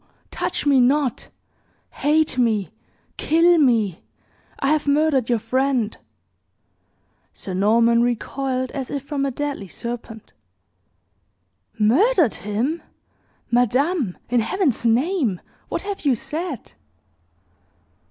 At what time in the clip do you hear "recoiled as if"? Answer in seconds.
8.01-9.03